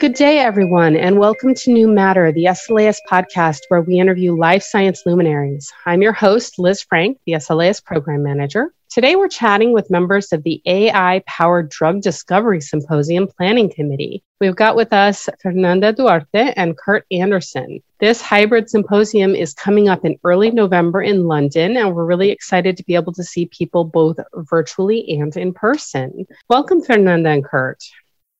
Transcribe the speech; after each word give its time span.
Good 0.00 0.14
day, 0.14 0.38
everyone, 0.38 0.96
and 0.96 1.18
welcome 1.18 1.52
to 1.52 1.70
New 1.70 1.86
Matter, 1.86 2.32
the 2.32 2.46
SLAS 2.46 2.96
podcast 3.06 3.58
where 3.68 3.82
we 3.82 4.00
interview 4.00 4.34
life 4.34 4.62
science 4.62 5.02
luminaries. 5.04 5.70
I'm 5.84 6.00
your 6.00 6.14
host, 6.14 6.58
Liz 6.58 6.80
Frank, 6.80 7.18
the 7.26 7.34
SLAS 7.34 7.84
program 7.84 8.22
manager. 8.22 8.72
Today, 8.88 9.14
we're 9.14 9.28
chatting 9.28 9.74
with 9.74 9.90
members 9.90 10.32
of 10.32 10.42
the 10.42 10.62
AI 10.64 11.22
Powered 11.26 11.68
Drug 11.68 12.00
Discovery 12.00 12.62
Symposium 12.62 13.28
Planning 13.28 13.70
Committee. 13.70 14.24
We've 14.40 14.56
got 14.56 14.74
with 14.74 14.90
us 14.94 15.28
Fernanda 15.42 15.92
Duarte 15.92 16.54
and 16.56 16.78
Kurt 16.78 17.04
Anderson. 17.10 17.82
This 17.98 18.22
hybrid 18.22 18.70
symposium 18.70 19.34
is 19.34 19.52
coming 19.52 19.90
up 19.90 20.06
in 20.06 20.18
early 20.24 20.50
November 20.50 21.02
in 21.02 21.26
London, 21.26 21.76
and 21.76 21.94
we're 21.94 22.06
really 22.06 22.30
excited 22.30 22.78
to 22.78 22.84
be 22.84 22.94
able 22.94 23.12
to 23.12 23.22
see 23.22 23.50
people 23.52 23.84
both 23.84 24.16
virtually 24.32 25.06
and 25.20 25.36
in 25.36 25.52
person. 25.52 26.26
Welcome, 26.48 26.80
Fernanda 26.80 27.28
and 27.28 27.44
Kurt. 27.44 27.84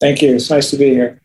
Thank 0.01 0.23
you. 0.23 0.35
It's 0.35 0.51
nice 0.51 0.71
to 0.71 0.77
be 0.77 0.91
here. 0.91 1.21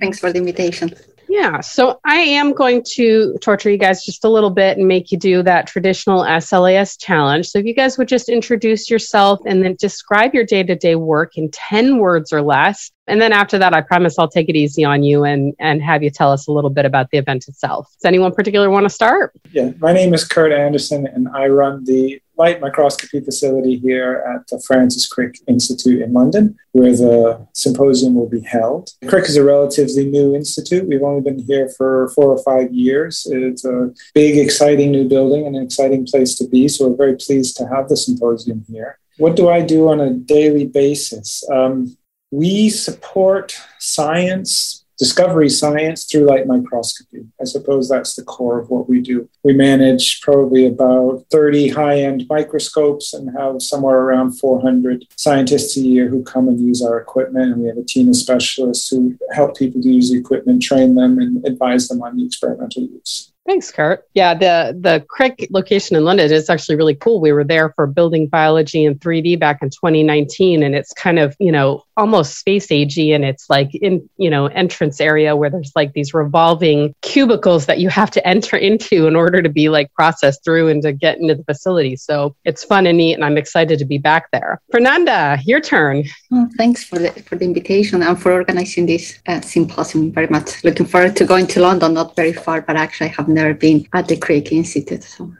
Thanks 0.00 0.18
for 0.18 0.32
the 0.32 0.38
invitation. 0.38 0.94
Yeah, 1.28 1.60
so 1.60 1.98
I 2.04 2.16
am 2.16 2.52
going 2.52 2.84
to 2.92 3.36
torture 3.40 3.68
you 3.68 3.76
guys 3.76 4.04
just 4.04 4.24
a 4.24 4.28
little 4.28 4.50
bit 4.50 4.78
and 4.78 4.86
make 4.86 5.10
you 5.10 5.18
do 5.18 5.42
that 5.42 5.66
traditional 5.66 6.22
SLAS 6.22 6.96
challenge. 6.96 7.48
So 7.48 7.58
if 7.58 7.64
you 7.64 7.74
guys 7.74 7.98
would 7.98 8.06
just 8.06 8.28
introduce 8.28 8.88
yourself 8.88 9.40
and 9.44 9.64
then 9.64 9.74
describe 9.80 10.32
your 10.32 10.44
day 10.44 10.62
to 10.62 10.76
day 10.76 10.94
work 10.94 11.36
in 11.36 11.50
10 11.50 11.98
words 11.98 12.32
or 12.32 12.40
less. 12.40 12.92
And 13.06 13.20
then 13.20 13.32
after 13.32 13.58
that, 13.58 13.74
I 13.74 13.82
promise 13.82 14.18
I'll 14.18 14.28
take 14.28 14.48
it 14.48 14.56
easy 14.56 14.84
on 14.84 15.02
you 15.02 15.24
and, 15.24 15.54
and 15.58 15.82
have 15.82 16.02
you 16.02 16.10
tell 16.10 16.32
us 16.32 16.46
a 16.46 16.52
little 16.52 16.70
bit 16.70 16.86
about 16.86 17.10
the 17.10 17.18
event 17.18 17.48
itself. 17.48 17.90
Does 17.98 18.06
anyone 18.06 18.32
particular 18.32 18.70
want 18.70 18.84
to 18.84 18.90
start? 18.90 19.32
Yeah, 19.52 19.72
my 19.78 19.92
name 19.92 20.14
is 20.14 20.24
Kurt 20.24 20.52
Anderson, 20.52 21.06
and 21.06 21.28
I 21.28 21.48
run 21.48 21.84
the 21.84 22.20
light 22.36 22.60
microscopy 22.60 23.20
facility 23.20 23.76
here 23.78 24.24
at 24.34 24.46
the 24.48 24.60
Francis 24.66 25.06
Crick 25.06 25.38
Institute 25.46 26.02
in 26.02 26.12
London, 26.12 26.56
where 26.72 26.90
the 26.90 27.46
symposium 27.52 28.14
will 28.14 28.28
be 28.28 28.40
held. 28.40 28.90
Crick 29.06 29.26
is 29.26 29.36
a 29.36 29.44
relatively 29.44 30.06
new 30.06 30.34
institute. 30.34 30.88
We've 30.88 31.02
only 31.02 31.22
been 31.22 31.38
here 31.38 31.68
for 31.76 32.08
four 32.08 32.32
or 32.32 32.42
five 32.42 32.72
years. 32.72 33.26
It's 33.30 33.64
a 33.64 33.92
big, 34.14 34.38
exciting 34.38 34.90
new 34.90 35.08
building 35.08 35.46
and 35.46 35.54
an 35.56 35.62
exciting 35.62 36.06
place 36.06 36.34
to 36.36 36.48
be. 36.48 36.68
So 36.68 36.88
we're 36.88 36.96
very 36.96 37.16
pleased 37.16 37.56
to 37.58 37.68
have 37.68 37.88
the 37.88 37.96
symposium 37.96 38.64
here. 38.68 38.98
What 39.18 39.36
do 39.36 39.48
I 39.48 39.60
do 39.60 39.88
on 39.88 40.00
a 40.00 40.12
daily 40.12 40.66
basis? 40.66 41.48
Um, 41.52 41.96
we 42.34 42.68
support 42.68 43.56
science 43.78 44.84
discovery 44.98 45.48
science 45.48 46.04
through 46.04 46.26
light 46.26 46.46
microscopy. 46.46 47.26
I 47.40 47.44
suppose 47.44 47.88
that's 47.88 48.14
the 48.14 48.22
core 48.22 48.60
of 48.60 48.70
what 48.70 48.88
we 48.88 49.00
do. 49.00 49.28
We 49.42 49.52
manage 49.52 50.20
probably 50.20 50.66
about 50.66 51.24
30 51.30 51.68
high 51.70 52.00
end 52.00 52.26
microscopes 52.28 53.12
and 53.12 53.36
have 53.36 53.60
somewhere 53.60 53.98
around 53.98 54.38
400 54.38 55.04
scientists 55.16 55.76
a 55.76 55.80
year 55.80 56.08
who 56.08 56.22
come 56.22 56.48
and 56.48 56.60
use 56.60 56.80
our 56.80 56.98
equipment. 56.98 57.52
And 57.52 57.62
we 57.62 57.68
have 57.68 57.76
a 57.76 57.84
team 57.84 58.08
of 58.08 58.16
specialists 58.16 58.88
who 58.88 59.18
help 59.32 59.56
people 59.56 59.82
to 59.82 59.88
use 59.88 60.10
the 60.10 60.18
equipment, 60.18 60.62
train 60.62 60.94
them, 60.94 61.18
and 61.18 61.44
advise 61.44 61.88
them 61.88 62.02
on 62.02 62.16
the 62.16 62.24
experimental 62.24 62.82
use. 62.82 63.33
Thanks, 63.46 63.70
Kurt. 63.70 64.08
Yeah, 64.14 64.32
the 64.32 64.74
the 64.80 65.04
Crick 65.06 65.48
location 65.50 65.96
in 65.96 66.04
London 66.04 66.32
is 66.32 66.48
actually 66.48 66.76
really 66.76 66.94
cool. 66.94 67.20
We 67.20 67.32
were 67.32 67.44
there 67.44 67.74
for 67.74 67.86
building 67.86 68.26
biology 68.26 68.86
in 68.86 68.98
3D 68.98 69.38
back 69.38 69.62
in 69.62 69.68
2019, 69.68 70.62
and 70.62 70.74
it's 70.74 70.94
kind 70.94 71.18
of 71.18 71.36
you 71.38 71.52
know 71.52 71.84
almost 71.98 72.38
space 72.38 72.68
agey, 72.68 73.14
and 73.14 73.22
it's 73.22 73.50
like 73.50 73.74
in 73.74 74.08
you 74.16 74.30
know 74.30 74.46
entrance 74.46 74.98
area 74.98 75.36
where 75.36 75.50
there's 75.50 75.72
like 75.76 75.92
these 75.92 76.14
revolving 76.14 76.94
cubicles 77.02 77.66
that 77.66 77.80
you 77.80 77.90
have 77.90 78.10
to 78.12 78.26
enter 78.26 78.56
into 78.56 79.06
in 79.06 79.14
order 79.14 79.42
to 79.42 79.50
be 79.50 79.68
like 79.68 79.92
processed 79.92 80.42
through 80.42 80.68
and 80.68 80.82
to 80.82 80.92
get 80.94 81.18
into 81.18 81.34
the 81.34 81.44
facility. 81.44 81.96
So 81.96 82.34
it's 82.44 82.64
fun 82.64 82.86
and 82.86 82.96
neat, 82.96 83.12
and 83.12 83.24
I'm 83.24 83.36
excited 83.36 83.78
to 83.78 83.84
be 83.84 83.98
back 83.98 84.30
there. 84.30 84.58
Fernanda, 84.72 85.38
your 85.44 85.60
turn. 85.60 86.04
Oh, 86.32 86.48
thanks 86.56 86.82
for 86.82 86.98
the 86.98 87.10
for 87.10 87.36
the 87.36 87.44
invitation 87.44 88.02
and 88.02 88.18
for 88.18 88.32
organizing 88.32 88.86
this 88.86 89.18
uh, 89.26 89.42
symposium. 89.42 90.12
Very 90.12 90.28
much 90.28 90.64
looking 90.64 90.86
forward 90.86 91.14
to 91.16 91.26
going 91.26 91.46
to 91.48 91.60
London. 91.60 91.92
Not 91.92 92.16
very 92.16 92.32
far, 92.32 92.62
but 92.62 92.76
actually 92.76 93.10
I 93.10 93.12
have 93.12 93.33
never 93.34 93.54
been 93.54 93.86
at 93.92 94.08
the 94.08 94.16
Crick 94.16 94.52
Institute. 94.52 95.04
So 95.04 95.32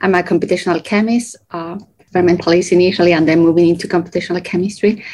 I'm 0.00 0.14
a 0.14 0.22
computational 0.22 0.84
chemist, 0.84 1.36
uh, 1.50 1.78
experimentalist 1.98 2.72
initially, 2.72 3.12
and 3.12 3.26
then 3.26 3.40
moving 3.40 3.68
into 3.68 3.88
computational 3.88 4.44
chemistry. 4.44 5.04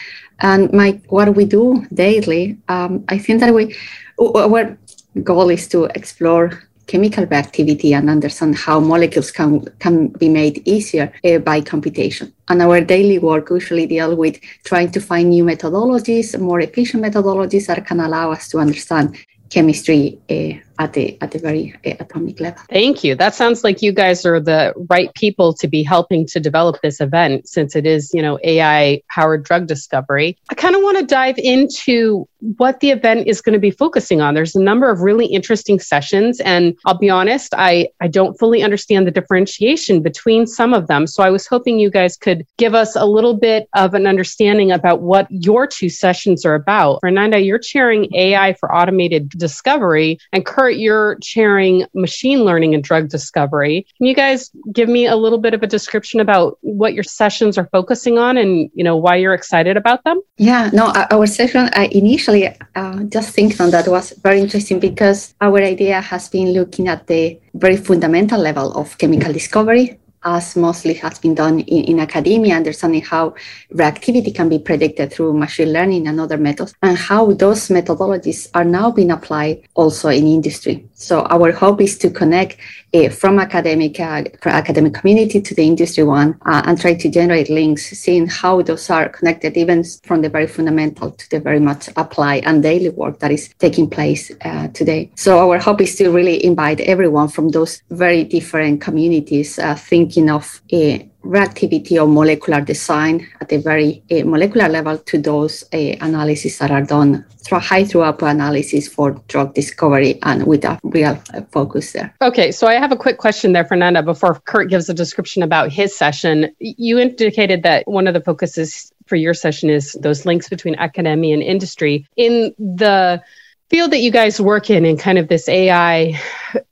And 0.40 0.72
my 0.72 1.00
what 1.08 1.34
we 1.34 1.44
do 1.44 1.86
daily, 1.92 2.58
um, 2.68 3.04
I 3.08 3.18
think 3.18 3.40
that 3.40 3.54
we 3.54 3.74
our 4.18 4.78
goal 5.22 5.50
is 5.50 5.68
to 5.68 5.84
explore 5.94 6.46
chemical 6.88 7.26
reactivity 7.26 7.92
and 7.92 8.10
understand 8.10 8.56
how 8.56 8.80
molecules 8.80 9.30
can, 9.30 9.64
can 9.78 10.08
be 10.08 10.28
made 10.28 10.66
easier 10.66 11.12
uh, 11.24 11.38
by 11.38 11.60
computation. 11.60 12.32
And 12.48 12.62
our 12.62 12.80
daily 12.80 13.18
work 13.18 13.50
usually 13.50 13.86
deal 13.86 14.16
with 14.16 14.40
trying 14.64 14.90
to 14.92 15.00
find 15.00 15.30
new 15.30 15.44
methodologies, 15.44 16.38
more 16.40 16.60
efficient 16.60 17.04
methodologies 17.04 17.66
that 17.66 17.86
can 17.86 18.00
allow 18.00 18.32
us 18.32 18.48
to 18.48 18.58
understand 18.58 19.16
chemistry 19.50 20.18
uh, 20.30 20.58
at 20.78 20.92
the 20.92 21.20
at 21.20 21.32
the 21.32 21.38
very 21.38 21.74
uh, 21.84 21.94
atomic 22.00 22.40
level. 22.40 22.62
Thank 22.70 23.04
you. 23.04 23.14
That 23.14 23.34
sounds 23.34 23.64
like 23.64 23.82
you 23.82 23.92
guys 23.92 24.24
are 24.24 24.40
the 24.40 24.72
right 24.88 25.12
people 25.14 25.52
to 25.54 25.68
be 25.68 25.82
helping 25.82 26.26
to 26.26 26.40
develop 26.40 26.80
this 26.82 27.00
event 27.00 27.48
since 27.48 27.74
it 27.74 27.86
is, 27.86 28.12
you 28.14 28.22
know, 28.22 28.38
AI 28.44 29.02
powered 29.08 29.44
drug 29.44 29.66
discovery. 29.66 30.36
I 30.50 30.54
kind 30.54 30.74
of 30.74 30.82
want 30.82 30.98
to 30.98 31.04
dive 31.06 31.38
into 31.38 32.28
what 32.56 32.78
the 32.80 32.90
event 32.90 33.26
is 33.26 33.40
going 33.40 33.54
to 33.54 33.58
be 33.58 33.70
focusing 33.70 34.20
on. 34.20 34.34
There's 34.34 34.54
a 34.54 34.62
number 34.62 34.88
of 34.88 35.00
really 35.00 35.26
interesting 35.26 35.80
sessions 35.80 36.40
and 36.40 36.76
I'll 36.86 36.98
be 36.98 37.10
honest, 37.10 37.54
I 37.56 37.88
I 38.00 38.08
don't 38.08 38.38
fully 38.38 38.62
understand 38.62 39.06
the 39.06 39.10
differentiation 39.10 40.02
between 40.02 40.46
some 40.46 40.72
of 40.72 40.86
them. 40.86 41.06
So 41.06 41.22
I 41.22 41.30
was 41.30 41.46
hoping 41.46 41.78
you 41.78 41.90
guys 41.90 42.16
could 42.16 42.46
give 42.56 42.74
us 42.74 42.94
a 42.94 43.04
little 43.04 43.34
bit 43.34 43.68
of 43.74 43.94
an 43.94 44.06
understanding 44.06 44.70
about 44.70 45.00
what 45.00 45.26
your 45.30 45.66
two 45.66 45.88
sessions 45.88 46.44
are 46.44 46.54
about. 46.54 47.00
Fernanda, 47.00 47.40
you're 47.40 47.58
chairing 47.58 48.08
AI 48.14 48.52
for 48.54 48.72
automated 48.74 49.30
discovery 49.30 50.18
and 50.32 50.46
You're 50.76 51.16
chairing 51.22 51.86
machine 51.94 52.44
learning 52.44 52.74
and 52.74 52.82
drug 52.82 53.08
discovery. 53.08 53.86
Can 53.96 54.06
you 54.06 54.14
guys 54.14 54.50
give 54.72 54.88
me 54.88 55.06
a 55.06 55.16
little 55.16 55.38
bit 55.38 55.54
of 55.54 55.62
a 55.62 55.66
description 55.66 56.20
about 56.20 56.58
what 56.60 56.94
your 56.94 57.04
sessions 57.04 57.56
are 57.58 57.68
focusing 57.72 58.18
on 58.18 58.36
and 58.36 58.70
you 58.74 58.84
know 58.84 58.96
why 58.96 59.16
you're 59.16 59.34
excited 59.34 59.76
about 59.76 60.04
them? 60.04 60.20
Yeah, 60.36 60.70
no, 60.72 60.92
our 61.10 61.26
session 61.26 61.70
I 61.72 61.86
initially 61.92 62.48
uh, 62.74 63.02
just 63.04 63.34
thinking 63.34 63.60
on 63.60 63.70
that 63.70 63.88
was 63.88 64.12
very 64.22 64.40
interesting 64.40 64.80
because 64.80 65.34
our 65.40 65.58
idea 65.58 66.00
has 66.00 66.28
been 66.28 66.52
looking 66.52 66.88
at 66.88 67.06
the 67.06 67.38
very 67.54 67.76
fundamental 67.76 68.40
level 68.40 68.72
of 68.74 68.96
chemical 68.98 69.32
discovery 69.32 69.98
as 70.24 70.56
mostly 70.56 70.94
has 70.94 71.18
been 71.18 71.34
done 71.34 71.60
in, 71.60 71.84
in, 71.84 72.00
academia, 72.00 72.56
understanding 72.56 73.02
how 73.02 73.34
reactivity 73.72 74.34
can 74.34 74.48
be 74.48 74.58
predicted 74.58 75.12
through 75.12 75.32
machine 75.32 75.72
learning 75.72 76.06
and 76.06 76.20
other 76.20 76.38
methods, 76.38 76.74
and 76.82 76.96
how 76.96 77.32
those 77.32 77.68
methodologies 77.68 78.48
are 78.54 78.64
now 78.64 78.90
being 78.90 79.10
applied 79.10 79.62
also 79.74 80.08
in 80.08 80.26
industry. 80.26 80.86
So 80.98 81.22
our 81.30 81.52
hope 81.52 81.80
is 81.80 81.96
to 81.98 82.10
connect 82.10 82.56
uh, 82.92 83.08
from 83.08 83.38
academic 83.38 84.00
uh, 84.00 84.24
academic 84.44 84.94
community 84.94 85.40
to 85.40 85.54
the 85.54 85.62
industry 85.62 86.02
one 86.02 86.36
uh, 86.44 86.62
and 86.66 86.78
try 86.78 86.94
to 86.94 87.08
generate 87.08 87.48
links, 87.48 87.86
seeing 87.90 88.26
how 88.26 88.62
those 88.62 88.90
are 88.90 89.08
connected, 89.08 89.56
even 89.56 89.84
from 90.02 90.22
the 90.22 90.28
very 90.28 90.48
fundamental 90.48 91.12
to 91.12 91.30
the 91.30 91.38
very 91.38 91.60
much 91.60 91.88
applied 91.96 92.44
and 92.44 92.64
daily 92.64 92.90
work 92.90 93.20
that 93.20 93.30
is 93.30 93.48
taking 93.60 93.88
place 93.88 94.32
uh, 94.40 94.66
today. 94.68 95.10
So 95.14 95.38
our 95.38 95.58
hope 95.58 95.80
is 95.80 95.94
to 95.96 96.10
really 96.10 96.44
invite 96.44 96.80
everyone 96.80 97.28
from 97.28 97.50
those 97.50 97.80
very 97.90 98.24
different 98.24 98.80
communities 98.80 99.58
uh, 99.58 99.76
thinking 99.76 100.28
of 100.28 100.60
uh, 100.72 100.98
reactivity 101.24 102.00
or 102.00 102.06
molecular 102.06 102.60
design 102.60 103.26
at 103.40 103.52
a 103.52 103.58
very 103.58 104.02
uh, 104.10 104.24
molecular 104.24 104.68
level 104.68 104.96
to 104.98 105.18
those 105.18 105.64
uh, 105.74 105.76
analyses 106.00 106.58
that 106.58 106.70
are 106.70 106.82
done 106.82 107.24
through 107.42 107.58
high 107.58 107.82
throughput 107.82 108.30
analysis 108.30 108.88
for 108.88 109.12
drug 109.28 109.52
discovery 109.54 110.18
and 110.22 110.46
with 110.46 110.64
a 110.64 110.78
real 110.84 111.20
uh, 111.34 111.40
focus 111.50 111.92
there. 111.92 112.14
Okay, 112.22 112.52
so 112.52 112.66
I 112.66 112.74
have 112.74 112.92
a 112.92 112.96
quick 112.96 113.18
question 113.18 113.52
there, 113.52 113.64
Fernanda, 113.64 114.02
before 114.02 114.40
Kurt 114.44 114.70
gives 114.70 114.88
a 114.88 114.94
description 114.94 115.42
about 115.42 115.72
his 115.72 115.96
session. 115.96 116.54
You 116.60 116.98
indicated 116.98 117.62
that 117.64 117.86
one 117.86 118.06
of 118.06 118.14
the 118.14 118.20
focuses 118.20 118.92
for 119.06 119.16
your 119.16 119.34
session 119.34 119.70
is 119.70 119.92
those 120.00 120.24
links 120.24 120.48
between 120.48 120.76
academia 120.76 121.34
and 121.34 121.42
industry. 121.42 122.06
In 122.16 122.54
the 122.58 123.22
field 123.70 123.90
that 123.90 123.98
you 123.98 124.10
guys 124.10 124.40
work 124.40 124.70
in, 124.70 124.84
in 124.84 124.96
kind 124.96 125.18
of 125.18 125.28
this 125.28 125.48
AI 125.48 126.20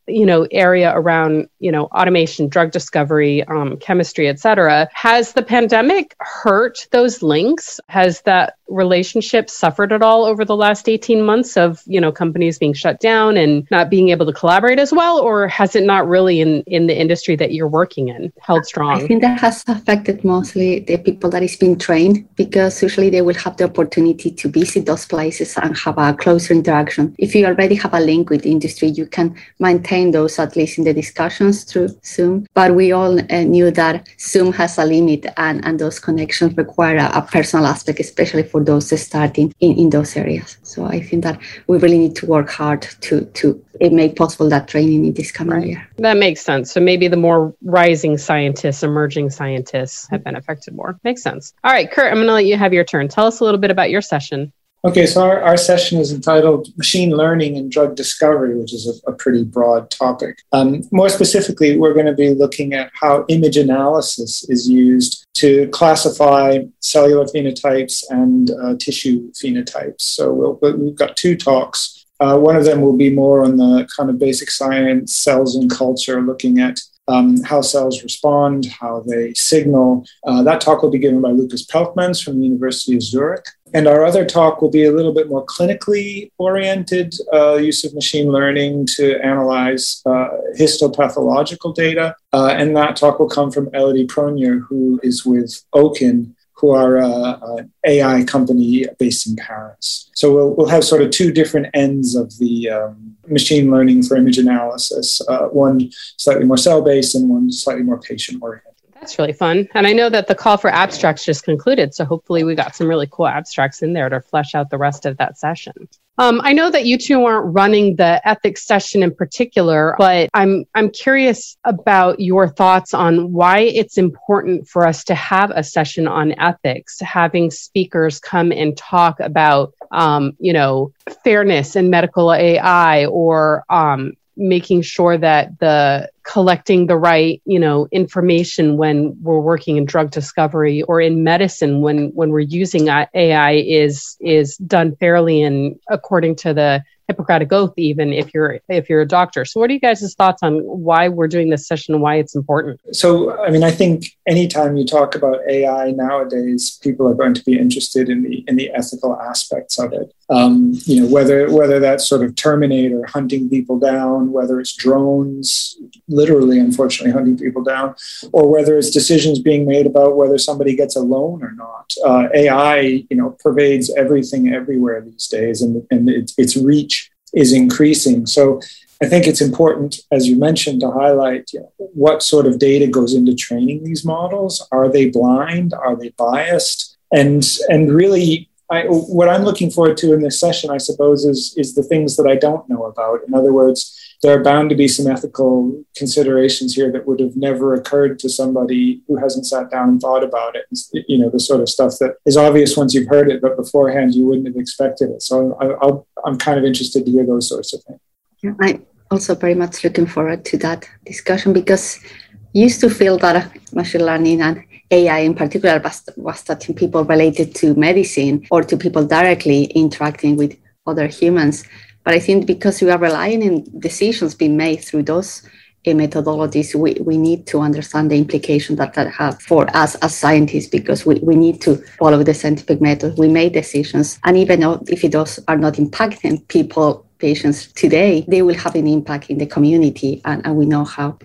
you 0.09 0.27
know 0.27 0.47
area 0.51 0.93
around 0.95 1.49
you 1.59 1.73
know 1.73 1.87
automation 1.87 2.49
drug 2.49 2.71
discovery 2.71 3.43
um, 3.45 3.77
chemistry 3.79 4.29
et 4.29 4.39
cetera. 4.39 4.89
Has 4.93 5.33
the 5.33 5.43
pandemic 5.43 6.15
hurt 6.21 6.87
those 6.93 7.23
links? 7.23 7.81
Has 7.89 8.23
that 8.23 8.59
relationship 8.69 9.49
suffered 9.49 9.93
at 9.93 10.03
all 10.03 10.25
over 10.25 10.45
the 10.45 10.57
last 10.57 10.89
18 10.89 11.23
months 11.23 11.57
of 11.57 11.83
you 11.87 12.01
know 12.01 12.13
companies 12.13 12.59
being 12.59 12.73
shut 12.73 13.01
down 13.01 13.37
and 13.37 13.67
not 13.71 13.91
being 13.91 14.09
able 14.11 14.27
to 14.27 14.33
collaborate 14.33 14.79
as 14.79 14.93
well? 14.93 15.19
Or 15.19 15.49
has 15.49 15.77
it 15.77 15.85
not 15.85 16.09
really 16.09 16.41
in 16.41 16.63
in 16.67 16.87
the 16.87 16.99
industry 16.99 17.37
that 17.37 17.53
you're 17.53 17.69
working 17.69 18.09
in 18.09 18.33
held 18.41 18.67
strong? 18.67 19.03
i 19.03 19.07
think 19.07 19.23
that 19.23 19.39
has 19.41 19.65
affected 19.69 20.25
mostly 20.25 20.81
the 20.81 20.99
people 20.99 21.31
that 21.31 21.43
is 21.43 21.57
being 21.57 21.79
trained 21.79 22.29
because 22.37 22.83
usually 22.83 23.11
they 23.11 23.23
will 23.23 23.35
have 23.35 23.57
the 23.57 23.65
opportunity 23.65 24.31
to 24.31 24.49
visit 24.49 24.87
those 24.87 25.07
places 25.07 25.57
and 25.57 25.77
have 25.77 25.99
a 25.99 26.15
closer 26.15 26.55
interaction. 26.55 27.15
If 27.19 27.35
you 27.35 27.47
already 27.47 27.75
have 27.77 27.95
a 27.95 28.01
link 28.01 28.31
with 28.31 28.43
the 28.43 28.51
industry 28.51 28.89
you 28.89 29.07
can 29.07 29.35
maintain 29.59 29.87
entertained 29.97 30.15
those 30.15 30.39
at 30.39 30.57
least 30.57 30.79
in 30.79 30.85
the 30.85 30.95
discussions 30.95 31.65
through 31.65 31.89
Zoom. 32.05 32.47
But 32.55 32.75
we 32.75 32.93
all 32.93 33.19
uh, 33.19 33.45
knew 33.45 33.71
that 33.71 34.09
Zoom 34.19 34.53
has 34.53 34.79
a 34.79 34.85
limit 34.85 35.27
and, 35.37 35.65
and 35.65 35.79
those 35.79 35.99
connections 35.99 36.57
require 36.57 36.97
a, 36.97 37.11
a 37.19 37.23
personal 37.23 37.67
aspect, 37.67 38.01
especially 38.01 38.43
for 38.43 38.63
those 38.65 39.01
starting 39.01 39.53
in, 39.61 39.73
in 39.79 39.91
those 39.91 40.17
areas. 40.17 40.59
So 40.63 40.85
I 40.85 41.01
think 41.01 41.25
that 41.25 41.41
we 41.67 41.79
really 41.79 41.99
need 41.99 42.17
to 42.17 42.27
work 42.27 42.51
hard 42.51 42.83
to, 42.83 43.25
to 43.25 43.63
make 43.81 44.17
possible 44.17 44.49
that 44.49 44.69
training 44.69 45.05
in 45.05 45.15
this 45.15 45.33
coming 45.33 45.55
right. 45.55 45.67
year. 45.67 45.89
That 45.99 46.17
makes 46.17 46.41
sense. 46.41 46.73
So 46.73 46.81
maybe 46.81 47.09
the 47.09 47.17
more 47.17 47.55
rising 47.63 48.19
scientists, 48.19 48.83
emerging 48.83 49.31
scientists 49.31 50.09
have 50.11 50.25
been 50.25 50.37
affected 50.37 50.75
more. 50.75 50.99
Makes 51.05 51.23
sense. 51.23 51.53
All 51.65 51.73
right, 51.73 51.91
Kurt, 51.91 52.11
I'm 52.11 52.17
going 52.17 52.27
to 52.27 52.33
let 52.33 52.47
you 52.47 52.57
have 52.57 52.73
your 52.73 52.85
turn. 52.85 53.09
Tell 53.09 53.27
us 53.27 53.41
a 53.41 53.45
little 53.45 53.61
bit 53.61 53.71
about 53.71 53.91
your 53.91 54.03
session. 54.03 54.53
Okay, 54.87 55.05
so 55.05 55.21
our, 55.21 55.43
our 55.43 55.57
session 55.57 55.99
is 55.99 56.13
entitled 56.13 56.69
Machine 56.77 57.11
Learning 57.11 57.57
and 57.57 57.69
Drug 57.69 57.97
Discovery, 57.97 58.57
which 58.57 58.73
is 58.73 58.87
a, 58.87 59.11
a 59.11 59.15
pretty 59.17 59.43
broad 59.43 59.91
topic. 59.91 60.45
Um, 60.53 60.83
more 60.93 61.09
specifically, 61.09 61.77
we're 61.77 61.93
going 61.93 62.07
to 62.07 62.15
be 62.15 62.33
looking 62.33 62.73
at 62.73 62.93
how 62.95 63.25
image 63.29 63.57
analysis 63.57 64.49
is 64.49 64.69
used 64.69 65.27
to 65.39 65.67
classify 65.71 66.61
cellular 66.79 67.25
phenotypes 67.25 68.05
and 68.11 68.53
uh, 68.53 68.77
tissue 68.79 69.33
phenotypes. 69.33 70.03
So 70.03 70.33
we'll, 70.33 70.77
we've 70.79 70.95
got 70.95 71.17
two 71.17 71.37
talks. 71.37 72.07
Uh, 72.21 72.39
one 72.39 72.55
of 72.55 72.65
them 72.65 72.81
will 72.81 72.97
be 72.97 73.11
more 73.11 73.43
on 73.43 73.57
the 73.57 73.89
kind 73.97 74.09
of 74.09 74.21
basic 74.21 74.53
science, 74.53 75.17
cells 75.17 75.57
and 75.57 75.69
culture, 75.69 76.23
looking 76.23 76.61
at 76.61 76.79
um, 77.09 77.43
how 77.43 77.61
cells 77.61 78.03
respond, 78.03 78.67
how 78.67 79.05
they 79.07 79.33
signal. 79.35 80.05
Uh, 80.27 80.43
that 80.43 80.61
talk 80.61 80.83
will 80.83 80.91
be 80.91 80.99
given 80.99 81.21
by 81.21 81.31
Lucas 81.31 81.67
Pelkmans 81.67 82.23
from 82.23 82.39
the 82.39 82.47
University 82.47 82.97
of 82.97 83.03
Zurich. 83.03 83.47
And 83.75 83.89
our 83.89 84.05
other 84.05 84.25
talk 84.25 84.63
will 84.63 84.71
be 84.71 84.85
a 84.85 84.93
little 84.93 85.13
bit 85.13 85.29
more 85.29 85.45
clinically 85.45 86.31
oriented 86.39 87.15
uh, 87.33 87.57
use 87.57 87.85
of 87.85 87.95
machine 87.95 88.31
learning 88.31 88.87
to 88.97 89.19
analyze 89.25 90.03
uh, 90.07 90.29
histopathological 90.59 91.75
data. 91.75 92.15
Uh, 92.33 92.55
and 92.57 92.77
that 92.77 92.97
talk 92.97 93.19
will 93.19 93.29
come 93.29 93.51
from 93.51 93.69
Elodie 93.75 94.07
Pronier, 94.07 94.61
who 94.69 95.01
is 95.03 95.27
with 95.27 95.63
Owkin, 95.75 96.33
who 96.57 96.71
are 96.71 96.99
uh, 96.99 97.39
an 97.59 97.73
AI 97.85 98.25
company 98.25 98.87
based 98.99 99.27
in 99.27 99.37
Paris. 99.37 100.11
So 100.15 100.35
we'll, 100.35 100.55
we'll 100.55 100.69
have 100.69 100.85
sort 100.85 101.03
of 101.03 101.11
two 101.11 101.31
different 101.31 101.69
ends 101.75 102.15
of 102.15 102.37
the 102.39 102.71
um, 102.71 103.17
machine 103.27 103.71
learning 103.71 104.03
for 104.03 104.17
image 104.17 104.39
analysis 104.39 105.21
uh, 105.29 105.47
one 105.49 105.91
slightly 106.17 106.45
more 106.45 106.57
cell 106.57 106.81
based 106.83 107.15
and 107.15 107.29
one 107.29 107.51
slightly 107.53 107.83
more 107.83 108.01
patient 108.01 108.43
oriented. 108.43 108.73
That's 109.07 109.21
really 109.21 109.35
fun. 109.35 109.69
And 109.75 109.87
I 109.87 109.93
know 109.93 110.11
that 110.11 110.27
the 110.27 110.35
call 110.35 110.57
for 110.57 110.69
abstracts 110.69 111.25
just 111.25 111.45
concluded. 111.45 111.95
So 111.95 112.05
hopefully 112.05 112.43
we 112.43 112.57
got 112.57 112.75
some 112.75 112.89
really 112.89 113.07
cool 113.09 113.29
abstracts 113.29 113.81
in 113.81 113.93
there 113.93 114.09
to 114.09 114.21
flesh 114.21 114.57
out 114.57 114.69
the 114.69 114.79
rest 114.79 115.07
of 115.07 115.17
that 115.19 115.39
session. 115.39 115.89
Um, 116.19 116.41
I 116.43 116.53
know 116.53 116.73
that 116.73 116.87
you 116.87 116.99
two 116.99 117.25
aren't 117.25 117.55
running 117.55 117.95
the 117.95 118.21
ethics 118.27 118.67
session 118.67 119.05
in 119.05 119.15
particular, 119.15 119.95
but 119.97 120.29
I'm 120.35 120.65
I'm 120.75 120.91
curious 120.91 121.57
about 121.63 122.19
your 122.19 122.49
thoughts 122.49 122.95
on 122.95 123.33
why 123.33 123.61
it's 123.61 123.97
important 123.97 124.67
for 124.67 124.85
us 124.85 125.05
to 125.05 125.15
have 125.15 125.53
a 125.55 125.63
session 125.63 126.09
on 126.09 126.35
ethics, 126.41 126.99
having 126.99 127.53
speakers 127.53 128.19
come 128.19 128.51
and 128.51 128.77
talk 128.77 129.21
about, 129.21 129.73
um, 129.93 130.37
you 130.41 130.53
know, 130.53 130.93
fairness 131.23 131.77
in 131.77 131.91
medical 131.91 132.35
AI 132.35 133.07
or 133.07 133.63
um, 133.69 134.15
making 134.37 134.83
sure 134.83 135.17
that 135.17 135.59
the 135.61 136.11
collecting 136.23 136.87
the 136.87 136.97
right 136.97 137.41
you 137.47 137.59
know 137.59 137.89
information 137.91 138.77
when 138.77 139.17
we're 139.23 139.41
working 139.41 139.77
in 139.77 139.85
drug 139.85 140.11
discovery 140.11 140.83
or 140.83 141.01
in 141.01 141.25
medicine 141.25 141.81
when 141.81 142.09
when 142.15 142.31
we're 142.31 142.41
using 142.41 142.89
ai 142.89 143.53
is 143.53 144.17
is 144.21 144.57
done 144.59 144.95
fairly 144.97 145.43
and 145.43 145.77
according 145.89 146.37
to 146.37 146.53
the 146.53 146.83
Hippocratic 147.09 147.53
oath, 147.53 147.75
even 147.77 148.13
if 148.13 148.35
you're 148.35 148.59
if 148.69 148.91
you're 148.91 149.03
a 149.03 149.07
doctor. 149.07 149.45
So, 149.45 149.61
what 149.61 149.71
are 149.71 149.73
you 149.73 149.79
guys' 149.79 150.15
thoughts 150.15 150.43
on 150.43 150.59
why 150.61 151.09
we're 151.09 151.29
doing 151.29 151.51
this 151.51 151.67
session 151.67 151.95
and 151.95 152.03
why 152.03 152.17
it's 152.17 152.35
important? 152.35 152.81
So, 152.93 153.39
I 153.45 153.51
mean, 153.51 153.63
I 153.63 153.71
think 153.71 154.17
anytime 154.27 154.77
you 154.77 154.85
talk 154.85 155.15
about 155.15 155.39
AI 155.49 155.93
nowadays, 155.93 156.81
people 156.83 157.07
are 157.07 157.15
going 157.15 157.35
to 157.35 157.45
be 157.45 157.59
interested 157.59 158.09
in 158.09 158.25
the 158.25 158.45
in 158.49 158.57
the 158.57 158.71
ethical 158.73 159.21
aspects 159.21 159.79
of 159.79 159.93
it. 159.93 160.13
Um, 160.29 160.73
you 160.85 161.01
know, 161.01 161.07
whether 161.07 161.49
whether 161.53 161.79
that's 161.79 162.09
sort 162.09 162.25
of 162.25 162.35
Terminator 162.35 163.07
hunting 163.07 163.49
people 163.49 163.79
down, 163.79 164.33
whether 164.33 164.59
it's 164.59 164.75
drones 164.75 165.77
literally, 166.09 166.59
unfortunately, 166.59 167.13
hunting 167.13 167.39
people 167.39 167.63
down, 167.63 167.95
or 168.33 168.51
whether 168.51 168.77
it's 168.77 168.91
decisions 168.91 169.39
being 169.39 169.67
made 169.67 169.87
about 169.87 170.17
whether 170.17 170.39
somebody 170.39 170.75
gets 170.75 170.97
a 170.97 171.01
loan 171.01 171.43
or 171.43 171.53
not. 171.53 171.93
Uh, 172.05 172.29
AI, 172.35 173.05
you 173.09 173.17
know, 173.17 173.37
pervades 173.41 173.95
everything 173.97 174.53
everywhere 174.53 175.01
these 175.01 175.29
days, 175.29 175.63
and 175.63 175.87
and 175.93 176.09
its, 176.09 176.35
its 176.37 176.57
reach 176.57 176.96
is 177.37 177.53
increasing. 177.53 178.27
So 178.27 178.61
I 179.03 179.07
think 179.07 179.27
it's 179.27 179.43
important, 179.43 180.01
as 180.11 180.27
you 180.27 180.37
mentioned, 180.37 180.81
to 180.81 180.91
highlight 180.91 181.53
you 181.53 181.61
know, 181.61 181.73
what 181.79 182.23
sort 182.23 182.47
of 182.47 182.59
data 182.59 182.87
goes 182.87 183.15
into 183.15 183.35
training 183.35 183.85
these 183.85 184.05
models. 184.05 184.67
Are 184.73 184.89
they 184.91 185.11
blind? 185.11 185.75
Are 185.75 185.95
they 185.95 186.09
biased? 186.17 186.97
And 187.13 187.47
and 187.69 187.93
really, 187.93 188.49
I, 188.71 188.85
what 188.85 189.29
I'm 189.29 189.45
looking 189.45 189.71
forward 189.71 189.97
to 189.99 190.15
in 190.15 190.23
this 190.23 190.41
session, 190.41 190.71
I 190.71 190.79
suppose, 190.79 191.25
is 191.25 191.55
is 191.57 191.75
the 191.75 191.83
things 191.83 192.17
that 192.17 192.27
I 192.27 192.37
don't 192.37 192.69
know 192.69 192.85
about. 192.85 193.21
In 193.29 193.35
other 193.35 193.53
words, 193.53 194.06
there 194.23 194.39
are 194.39 194.43
bound 194.43 194.71
to 194.71 194.77
be 194.77 194.89
some 194.89 195.07
ethical 195.07 195.85
considerations 195.95 196.75
here 196.75 196.91
that 196.93 197.07
would 197.07 197.21
have 197.21 197.37
never 197.37 197.75
occurred 197.75 198.19
to 198.21 198.29
somebody 198.29 199.03
who 199.07 199.17
hasn't 199.17 199.47
sat 199.47 199.71
down 199.71 199.89
and 199.91 200.01
thought 200.01 200.25
about 200.25 200.57
it. 200.57 200.65
You 201.09 201.19
know, 201.19 201.31
the 201.31 201.41
sort 201.41 201.61
of 201.61 201.69
stuff 201.69 201.93
that 202.01 202.17
is 202.25 202.37
obvious 202.37 202.77
once 202.77 202.95
you've 202.95 203.09
heard 203.09 203.31
it, 203.31 203.43
but 203.43 203.57
beforehand 203.57 204.15
you 204.15 204.27
wouldn't 204.27 204.47
have 204.47 204.57
expected 204.57 205.11
it. 205.11 205.23
So 205.23 205.57
I, 205.61 206.29
am 206.29 206.39
kind 206.39 206.59
of 206.59 206.65
interested 206.65 207.05
to 207.05 207.11
hear 207.11 207.27
those 207.27 207.49
sorts 207.49 207.73
of 207.75 207.83
things. 207.85 208.01
Yeah, 208.43 208.55
I'm 208.61 208.87
also 209.11 209.35
very 209.35 209.55
much 209.55 209.85
looking 209.85 210.07
forward 210.07 210.45
to 210.47 210.59
that 210.59 210.89
discussion 211.05 211.53
because 211.53 212.01
I 212.05 212.39
used 212.53 212.81
to 212.81 212.91
feel 212.91 213.19
that 213.19 213.37
uh, 213.37 213.49
machine 213.73 214.05
learning 214.05 214.41
and 214.41 214.65
AI 214.91 215.19
in 215.21 215.35
particular 215.35 215.81
was, 215.81 216.09
was 216.17 216.43
touching 216.43 216.75
people 216.75 217.05
related 217.05 217.55
to 217.57 217.75
medicine 217.75 218.47
or 218.51 218.63
to 218.63 218.77
people 218.77 219.05
directly 219.05 219.65
interacting 219.65 220.37
with 220.37 220.57
other 220.87 221.07
humans. 221.07 221.65
But 222.07 222.15
I 222.15 222.21
think 222.21 222.47
because 222.47 222.81
we 222.81 222.89
are 222.93 222.99
relying 222.99 223.43
on 223.43 223.65
decisions 223.81 224.37
being 224.37 224.57
made 224.57 224.77
through 224.77 225.03
those 225.03 225.43
uh, 225.45 225.91
methodologies, 225.91 226.73
we, 226.73 226.95
we 227.01 227.17
need 227.17 227.49
to 227.49 227.59
understand 227.59 228.13
the 228.13 228.17
implication 228.17 228.77
that 228.77 228.95
that 228.95 229.13
have 229.13 229.43
for 229.43 229.67
us 229.77 229.97
as 229.97 230.15
scientists 230.15 230.69
because 230.69 231.05
we, 231.05 231.17
we 231.17 231.35
need 231.35 231.61
to 231.63 231.79
follow 231.99 232.23
the 232.23 232.33
scientific 232.33 232.81
method. 232.81 233.19
We 233.19 233.27
make 233.27 233.55
decisions. 233.55 234.21
And 234.23 234.37
even 234.37 234.63
if 234.87 235.03
those 235.11 235.41
are 235.49 235.57
not 235.57 235.75
impacting 235.75 236.47
people 236.47 237.05
patients 237.19 237.73
today, 237.73 238.25
they 238.29 238.43
will 238.43 238.55
have 238.55 238.77
an 238.77 238.87
impact 238.87 239.29
in 239.29 239.39
the 239.39 239.47
community. 239.47 240.21
And, 240.25 240.47
and 240.47 240.55
we 240.55 240.67
know 240.67 240.85
how 240.85 241.19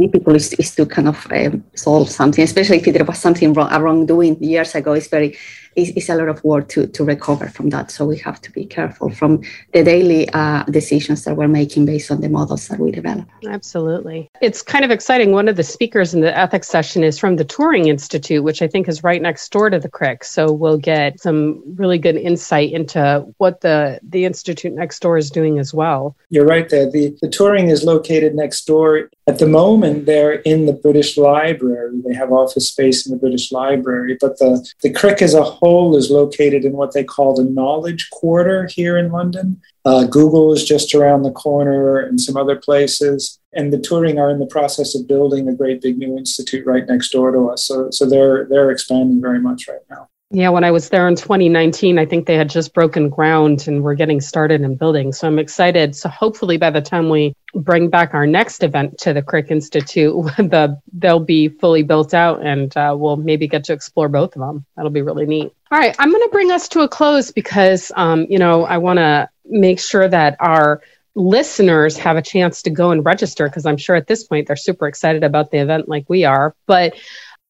difficult 0.00 0.36
it 0.36 0.58
is 0.58 0.74
to 0.76 0.86
kind 0.86 1.08
of 1.08 1.26
um, 1.30 1.62
solve 1.74 2.08
something, 2.08 2.42
especially 2.42 2.78
if 2.78 2.84
there 2.84 3.04
was 3.04 3.18
something 3.18 3.52
wrong, 3.52 3.70
wrongdoing 3.82 4.42
years 4.42 4.74
ago. 4.74 4.94
It's 4.94 5.08
very 5.08 5.36
is, 5.76 5.90
is 5.90 6.08
a 6.08 6.14
lot 6.14 6.28
of 6.28 6.42
work 6.44 6.68
to, 6.68 6.86
to 6.86 7.04
recover 7.04 7.48
from 7.48 7.70
that. 7.70 7.90
So 7.90 8.04
we 8.04 8.18
have 8.18 8.40
to 8.42 8.50
be 8.50 8.64
careful 8.64 9.10
from 9.10 9.42
the 9.72 9.82
daily 9.82 10.28
uh, 10.30 10.64
decisions 10.64 11.24
that 11.24 11.36
we're 11.36 11.48
making 11.48 11.86
based 11.86 12.10
on 12.10 12.20
the 12.20 12.28
models 12.28 12.68
that 12.68 12.78
we 12.78 12.90
develop. 12.90 13.28
Absolutely. 13.46 14.30
It's 14.40 14.62
kind 14.62 14.84
of 14.84 14.90
exciting. 14.90 15.32
One 15.32 15.48
of 15.48 15.56
the 15.56 15.62
speakers 15.62 16.14
in 16.14 16.20
the 16.20 16.36
ethics 16.36 16.68
session 16.68 17.04
is 17.04 17.18
from 17.18 17.36
the 17.36 17.44
Turing 17.44 17.86
Institute, 17.86 18.42
which 18.42 18.62
I 18.62 18.68
think 18.68 18.88
is 18.88 19.02
right 19.02 19.20
next 19.20 19.50
door 19.50 19.70
to 19.70 19.78
the 19.78 19.88
Crick. 19.88 20.24
So 20.24 20.52
we'll 20.52 20.78
get 20.78 21.20
some 21.20 21.62
really 21.76 21.98
good 21.98 22.16
insight 22.16 22.72
into 22.72 23.26
what 23.38 23.60
the, 23.60 24.00
the 24.02 24.24
institute 24.24 24.72
next 24.72 25.00
door 25.00 25.16
is 25.16 25.30
doing 25.30 25.58
as 25.58 25.72
well. 25.74 26.16
You're 26.30 26.46
right 26.46 26.68
there. 26.68 26.90
The, 26.90 27.16
the 27.20 27.28
Turing 27.28 27.70
is 27.70 27.84
located 27.84 28.34
next 28.34 28.66
door. 28.66 29.10
At 29.26 29.38
the 29.38 29.46
moment, 29.46 30.06
they're 30.06 30.32
in 30.32 30.66
the 30.66 30.72
British 30.72 31.16
Library. 31.16 32.00
They 32.04 32.14
have 32.14 32.32
office 32.32 32.68
space 32.68 33.06
in 33.06 33.12
the 33.12 33.18
British 33.18 33.52
Library, 33.52 34.16
but 34.20 34.38
the, 34.38 34.66
the 34.82 34.90
Crick 34.90 35.22
as 35.22 35.34
a 35.34 35.42
whole 35.62 35.96
is 35.96 36.10
located 36.10 36.64
in 36.64 36.72
what 36.72 36.92
they 36.92 37.04
call 37.04 37.34
the 37.34 37.44
Knowledge 37.44 38.10
Quarter 38.10 38.66
here 38.66 38.96
in 38.96 39.12
London. 39.12 39.60
Uh, 39.84 40.04
Google 40.04 40.52
is 40.52 40.64
just 40.64 40.92
around 40.92 41.22
the 41.22 41.30
corner 41.30 41.98
and 42.00 42.20
some 42.20 42.36
other 42.36 42.56
places. 42.56 43.38
And 43.52 43.72
the 43.72 43.76
Turing 43.76 44.18
are 44.18 44.30
in 44.30 44.40
the 44.40 44.46
process 44.46 44.96
of 44.96 45.06
building 45.06 45.48
a 45.48 45.54
great 45.54 45.80
big 45.80 45.98
new 45.98 46.18
institute 46.18 46.66
right 46.66 46.84
next 46.88 47.10
door 47.10 47.30
to 47.30 47.50
us. 47.50 47.64
So, 47.64 47.90
so 47.92 48.06
they're, 48.06 48.46
they're 48.46 48.72
expanding 48.72 49.20
very 49.20 49.38
much 49.38 49.68
right 49.68 49.86
now. 49.88 50.08
Yeah, 50.34 50.48
when 50.48 50.64
I 50.64 50.70
was 50.70 50.88
there 50.88 51.08
in 51.08 51.14
2019, 51.14 51.98
I 51.98 52.06
think 52.06 52.26
they 52.26 52.36
had 52.36 52.48
just 52.48 52.72
broken 52.72 53.10
ground 53.10 53.68
and 53.68 53.82
were 53.82 53.94
getting 53.94 54.18
started 54.18 54.62
in 54.62 54.76
building. 54.76 55.12
So 55.12 55.28
I'm 55.28 55.38
excited. 55.38 55.94
So 55.94 56.08
hopefully 56.08 56.56
by 56.56 56.70
the 56.70 56.80
time 56.80 57.10
we 57.10 57.36
bring 57.54 57.90
back 57.90 58.14
our 58.14 58.26
next 58.26 58.62
event 58.62 58.96
to 59.00 59.12
the 59.12 59.20
Crick 59.20 59.50
Institute, 59.50 60.14
the 60.38 60.80
they'll 60.94 61.20
be 61.20 61.48
fully 61.48 61.82
built 61.82 62.14
out 62.14 62.40
and 62.44 62.74
uh, 62.78 62.96
we'll 62.98 63.18
maybe 63.18 63.46
get 63.46 63.64
to 63.64 63.74
explore 63.74 64.08
both 64.08 64.34
of 64.34 64.40
them. 64.40 64.64
That'll 64.74 64.90
be 64.90 65.02
really 65.02 65.26
neat. 65.26 65.52
All 65.70 65.78
right, 65.78 65.94
I'm 65.98 66.10
going 66.10 66.22
to 66.22 66.30
bring 66.32 66.50
us 66.50 66.66
to 66.70 66.80
a 66.80 66.88
close 66.88 67.30
because 67.30 67.92
um, 67.94 68.26
you 68.30 68.38
know 68.38 68.64
I 68.64 68.78
want 68.78 69.00
to 69.00 69.28
make 69.44 69.80
sure 69.80 70.08
that 70.08 70.36
our 70.40 70.80
listeners 71.14 71.98
have 71.98 72.16
a 72.16 72.22
chance 72.22 72.62
to 72.62 72.70
go 72.70 72.90
and 72.90 73.04
register 73.04 73.46
because 73.48 73.66
I'm 73.66 73.76
sure 73.76 73.96
at 73.96 74.06
this 74.06 74.24
point 74.24 74.46
they're 74.46 74.56
super 74.56 74.86
excited 74.86 75.24
about 75.24 75.50
the 75.50 75.58
event 75.58 75.90
like 75.90 76.06
we 76.08 76.24
are. 76.24 76.54
But 76.66 76.94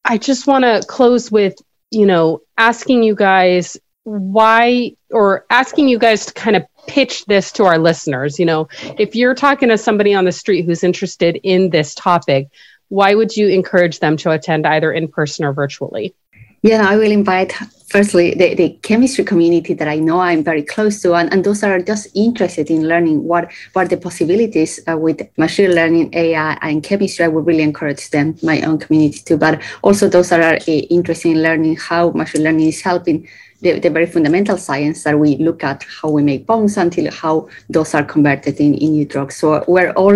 I 0.04 0.18
just 0.18 0.48
want 0.48 0.64
to 0.64 0.82
close 0.88 1.30
with 1.30 1.54
you 1.92 2.06
know, 2.06 2.40
asking 2.58 3.02
you 3.02 3.14
guys 3.14 3.76
why 4.04 4.96
or 5.10 5.46
asking 5.50 5.88
you 5.88 5.98
guys 5.98 6.26
to 6.26 6.32
kind 6.32 6.56
of 6.56 6.64
pitch 6.86 7.24
this 7.26 7.52
to 7.52 7.64
our 7.64 7.78
listeners? 7.78 8.38
You 8.38 8.46
know, 8.46 8.68
if 8.98 9.14
you're 9.14 9.34
talking 9.34 9.68
to 9.68 9.78
somebody 9.78 10.14
on 10.14 10.24
the 10.24 10.32
street 10.32 10.64
who's 10.64 10.82
interested 10.82 11.38
in 11.42 11.70
this 11.70 11.94
topic, 11.94 12.48
why 12.88 13.14
would 13.14 13.36
you 13.36 13.48
encourage 13.48 14.00
them 14.00 14.16
to 14.18 14.30
attend 14.30 14.66
either 14.66 14.92
in 14.92 15.08
person 15.08 15.44
or 15.44 15.52
virtually? 15.52 16.14
Yeah, 16.62 16.88
I 16.88 16.96
will 16.96 17.10
invite 17.10 17.54
firstly 17.92 18.32
the, 18.34 18.54
the 18.54 18.70
chemistry 18.80 19.22
community 19.22 19.74
that 19.74 19.86
I 19.86 19.96
know 19.96 20.18
I'm 20.18 20.42
very 20.42 20.62
close 20.62 21.02
to, 21.02 21.14
and, 21.14 21.30
and 21.30 21.44
those 21.44 21.62
are 21.62 21.78
just 21.80 22.08
interested 22.14 22.70
in 22.70 22.88
learning 22.88 23.22
what, 23.24 23.52
what 23.74 23.90
the 23.90 23.98
possibilities 23.98 24.80
uh, 24.90 24.96
with 24.96 25.20
machine 25.36 25.74
learning, 25.74 26.14
AI, 26.14 26.58
and 26.62 26.82
chemistry. 26.82 27.26
I 27.26 27.28
would 27.28 27.46
really 27.46 27.62
encourage 27.62 28.08
them, 28.08 28.36
my 28.42 28.62
own 28.62 28.78
community 28.78 29.18
too, 29.18 29.36
but 29.36 29.62
also 29.82 30.08
those 30.08 30.30
that 30.30 30.40
are 30.40 30.56
uh, 30.56 30.78
interested 30.96 31.28
in 31.32 31.42
learning 31.42 31.76
how 31.76 32.10
machine 32.12 32.44
learning 32.44 32.68
is 32.68 32.80
helping 32.80 33.28
the, 33.62 33.78
the, 33.78 33.90
very 33.90 34.06
fundamental 34.06 34.58
science 34.58 35.04
that 35.04 35.18
we 35.18 35.36
look 35.36 35.64
at 35.64 35.84
how 35.84 36.10
we 36.10 36.22
make 36.22 36.46
bombs 36.46 36.76
until 36.76 37.10
how 37.10 37.48
those 37.70 37.94
are 37.94 38.04
converted 38.04 38.60
in, 38.60 38.74
in 38.74 38.92
new 38.92 39.04
drugs. 39.04 39.36
So 39.36 39.64
we're 39.66 39.92
all 39.92 40.12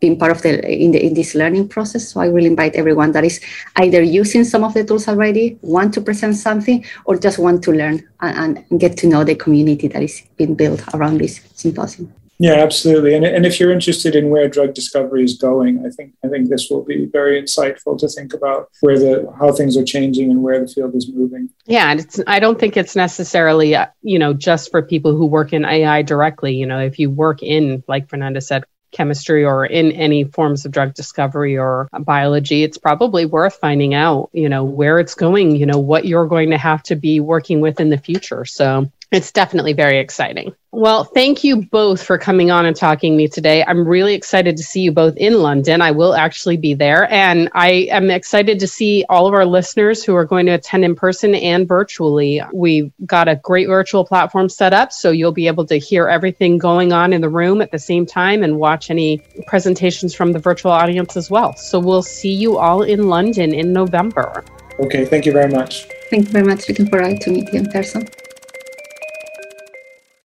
being 0.00 0.18
part 0.18 0.32
of 0.32 0.42
the 0.42 0.52
in, 0.70 0.92
the 0.92 1.04
in 1.04 1.14
this 1.14 1.34
learning 1.34 1.68
process. 1.68 2.08
So 2.08 2.20
I 2.20 2.28
will 2.28 2.44
invite 2.44 2.74
everyone 2.76 3.12
that 3.12 3.24
is 3.24 3.40
either 3.76 4.02
using 4.02 4.44
some 4.44 4.64
of 4.64 4.74
the 4.74 4.84
tools 4.84 5.08
already, 5.08 5.58
want 5.62 5.94
to 5.94 6.00
present 6.00 6.36
something, 6.36 6.84
or 7.04 7.16
just 7.16 7.38
want 7.38 7.64
to 7.64 7.72
learn 7.72 8.06
and, 8.20 8.64
and 8.70 8.80
get 8.80 8.96
to 8.98 9.06
know 9.08 9.24
the 9.24 9.34
community 9.34 9.88
that 9.88 10.02
is 10.02 10.22
being 10.36 10.54
built 10.54 10.82
around 10.94 11.18
this 11.18 11.40
symposium. 11.54 12.12
Yeah, 12.42 12.54
absolutely. 12.54 13.14
And, 13.14 13.24
and 13.24 13.46
if 13.46 13.60
you're 13.60 13.70
interested 13.70 14.16
in 14.16 14.28
where 14.28 14.48
drug 14.48 14.74
discovery 14.74 15.22
is 15.22 15.38
going, 15.38 15.86
I 15.86 15.90
think 15.90 16.14
I 16.24 16.28
think 16.28 16.48
this 16.48 16.68
will 16.68 16.82
be 16.82 17.06
very 17.06 17.40
insightful 17.40 17.96
to 18.00 18.08
think 18.08 18.34
about 18.34 18.68
where 18.80 18.98
the 18.98 19.32
how 19.38 19.52
things 19.52 19.76
are 19.76 19.84
changing 19.84 20.28
and 20.28 20.42
where 20.42 20.60
the 20.60 20.66
field 20.66 20.96
is 20.96 21.08
moving. 21.08 21.50
Yeah, 21.66 21.92
and 21.92 22.00
it's 22.00 22.18
I 22.26 22.40
don't 22.40 22.58
think 22.58 22.76
it's 22.76 22.96
necessarily 22.96 23.76
uh, 23.76 23.86
you 24.02 24.18
know 24.18 24.34
just 24.34 24.72
for 24.72 24.82
people 24.82 25.14
who 25.14 25.24
work 25.24 25.52
in 25.52 25.64
AI 25.64 26.02
directly. 26.02 26.56
You 26.56 26.66
know, 26.66 26.80
if 26.80 26.98
you 26.98 27.10
work 27.10 27.44
in 27.44 27.84
like 27.86 28.08
Fernanda 28.08 28.40
said, 28.40 28.64
chemistry 28.90 29.44
or 29.44 29.64
in 29.64 29.92
any 29.92 30.24
forms 30.24 30.64
of 30.64 30.72
drug 30.72 30.94
discovery 30.94 31.56
or 31.56 31.88
biology, 32.00 32.64
it's 32.64 32.76
probably 32.76 33.24
worth 33.24 33.54
finding 33.54 33.94
out, 33.94 34.30
you 34.32 34.48
know, 34.48 34.64
where 34.64 34.98
it's 34.98 35.14
going, 35.14 35.54
you 35.54 35.64
know, 35.64 35.78
what 35.78 36.06
you're 36.06 36.26
going 36.26 36.50
to 36.50 36.58
have 36.58 36.82
to 36.82 36.96
be 36.96 37.20
working 37.20 37.60
with 37.60 37.78
in 37.78 37.88
the 37.88 37.98
future. 37.98 38.44
So 38.44 38.90
it's 39.12 39.30
definitely 39.30 39.74
very 39.74 39.98
exciting. 39.98 40.54
Well, 40.74 41.04
thank 41.04 41.44
you 41.44 41.66
both 41.66 42.02
for 42.02 42.16
coming 42.16 42.50
on 42.50 42.64
and 42.64 42.74
talking 42.74 43.12
to 43.12 43.16
me 43.16 43.28
today. 43.28 43.62
I'm 43.62 43.86
really 43.86 44.14
excited 44.14 44.56
to 44.56 44.62
see 44.62 44.80
you 44.80 44.90
both 44.90 45.14
in 45.18 45.34
London. 45.34 45.82
I 45.82 45.90
will 45.90 46.14
actually 46.14 46.56
be 46.56 46.72
there. 46.72 47.12
And 47.12 47.50
I 47.52 47.88
am 47.90 48.10
excited 48.10 48.58
to 48.60 48.66
see 48.66 49.04
all 49.10 49.26
of 49.26 49.34
our 49.34 49.44
listeners 49.44 50.02
who 50.02 50.16
are 50.16 50.24
going 50.24 50.46
to 50.46 50.52
attend 50.52 50.86
in 50.86 50.94
person 50.94 51.34
and 51.34 51.68
virtually. 51.68 52.40
We've 52.54 52.90
got 53.04 53.28
a 53.28 53.36
great 53.36 53.68
virtual 53.68 54.06
platform 54.06 54.48
set 54.48 54.72
up, 54.72 54.92
so 54.92 55.10
you'll 55.10 55.30
be 55.30 55.46
able 55.46 55.66
to 55.66 55.76
hear 55.76 56.08
everything 56.08 56.56
going 56.56 56.94
on 56.94 57.12
in 57.12 57.20
the 57.20 57.28
room 57.28 57.60
at 57.60 57.70
the 57.70 57.78
same 57.78 58.06
time 58.06 58.42
and 58.42 58.58
watch 58.58 58.88
any 58.88 59.18
presentations 59.46 60.14
from 60.14 60.32
the 60.32 60.38
virtual 60.38 60.72
audience 60.72 61.18
as 61.18 61.30
well. 61.30 61.54
So 61.56 61.78
we'll 61.78 62.02
see 62.02 62.32
you 62.32 62.56
all 62.56 62.82
in 62.82 63.08
London 63.08 63.52
in 63.52 63.74
November. 63.74 64.42
Okay, 64.80 65.04
thank 65.04 65.26
you 65.26 65.32
very 65.32 65.52
much. 65.52 65.86
Thank 66.08 66.28
you 66.28 66.32
very 66.32 66.46
much. 66.46 66.66
Looking 66.66 66.88
forward 66.88 67.20
to 67.20 67.30
meet 67.30 67.52
you 67.52 67.58
in 67.58 67.70
person. 67.70 68.08